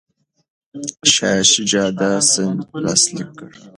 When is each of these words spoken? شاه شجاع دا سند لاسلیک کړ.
شاه 1.13 1.41
شجاع 1.51 1.89
دا 1.99 2.11
سند 2.31 2.59
لاسلیک 2.83 3.29
کړ. 3.37 3.49